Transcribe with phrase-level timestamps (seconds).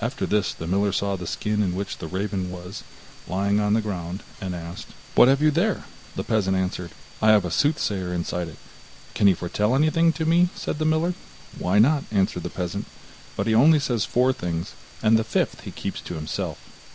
[0.00, 2.84] After this the miller saw the skin in which the raven was,
[3.28, 5.84] lying on the ground, and asked: 'What have you there?'
[6.16, 8.56] The peasant answered: 'I have a soothsayer inside it.'
[9.14, 11.12] 'Can he foretell anything to me?' said the miller.
[11.58, 12.86] 'Why not?' answered the peasant:
[13.36, 16.56] 'but he only says four things, and the fifth he keeps to himself.